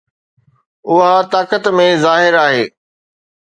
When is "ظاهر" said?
2.05-2.33